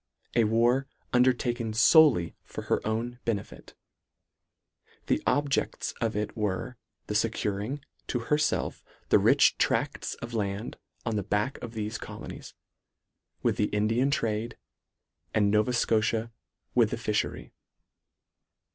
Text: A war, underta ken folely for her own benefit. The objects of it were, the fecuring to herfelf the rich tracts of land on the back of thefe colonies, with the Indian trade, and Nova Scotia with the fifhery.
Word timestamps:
A 0.35 0.45
war, 0.45 0.87
underta 1.13 1.55
ken 1.55 1.73
folely 1.73 2.33
for 2.43 2.63
her 2.63 2.81
own 2.87 3.19
benefit. 3.23 3.75
The 5.05 5.21
objects 5.27 5.91
of 6.01 6.15
it 6.15 6.35
were, 6.35 6.77
the 7.05 7.13
fecuring 7.13 7.81
to 8.07 8.21
herfelf 8.21 8.81
the 9.09 9.19
rich 9.19 9.59
tracts 9.59 10.15
of 10.15 10.33
land 10.33 10.79
on 11.05 11.17
the 11.17 11.23
back 11.23 11.59
of 11.61 11.73
thefe 11.75 11.99
colonies, 11.99 12.55
with 13.43 13.57
the 13.57 13.65
Indian 13.65 14.09
trade, 14.09 14.57
and 15.35 15.51
Nova 15.51 15.71
Scotia 15.71 16.31
with 16.73 16.89
the 16.89 16.97
fifhery. 16.97 17.51